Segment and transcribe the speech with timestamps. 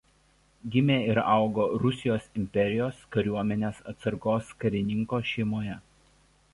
[0.75, 5.81] Gimė ir augo Rusijos imperijos kariuomenės atsargos karininko šeimoje.